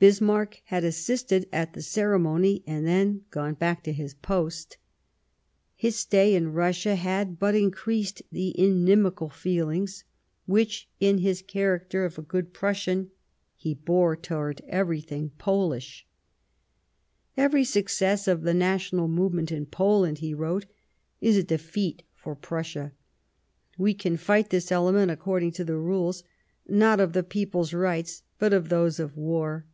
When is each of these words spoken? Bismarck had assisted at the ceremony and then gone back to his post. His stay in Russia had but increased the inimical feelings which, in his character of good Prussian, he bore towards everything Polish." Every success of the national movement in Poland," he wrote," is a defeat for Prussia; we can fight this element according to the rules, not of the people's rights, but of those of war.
Bismarck 0.00 0.62
had 0.64 0.82
assisted 0.82 1.46
at 1.52 1.74
the 1.74 1.82
ceremony 1.82 2.64
and 2.66 2.86
then 2.86 3.26
gone 3.30 3.52
back 3.52 3.84
to 3.84 3.92
his 3.92 4.14
post. 4.14 4.78
His 5.76 5.94
stay 5.94 6.34
in 6.34 6.54
Russia 6.54 6.94
had 6.96 7.38
but 7.38 7.54
increased 7.54 8.22
the 8.32 8.58
inimical 8.58 9.28
feelings 9.28 10.04
which, 10.46 10.88
in 11.00 11.18
his 11.18 11.42
character 11.42 12.06
of 12.06 12.26
good 12.28 12.54
Prussian, 12.54 13.10
he 13.56 13.74
bore 13.74 14.16
towards 14.16 14.62
everything 14.68 15.32
Polish." 15.36 16.06
Every 17.36 17.62
success 17.62 18.26
of 18.26 18.40
the 18.40 18.54
national 18.54 19.06
movement 19.06 19.52
in 19.52 19.66
Poland," 19.66 20.20
he 20.20 20.32
wrote," 20.32 20.64
is 21.20 21.36
a 21.36 21.42
defeat 21.42 22.04
for 22.14 22.34
Prussia; 22.34 22.92
we 23.76 23.92
can 23.92 24.16
fight 24.16 24.48
this 24.48 24.72
element 24.72 25.10
according 25.10 25.50
to 25.52 25.64
the 25.64 25.76
rules, 25.76 26.22
not 26.66 27.00
of 27.00 27.12
the 27.12 27.22
people's 27.22 27.74
rights, 27.74 28.22
but 28.38 28.54
of 28.54 28.70
those 28.70 28.98
of 28.98 29.14
war. 29.14 29.66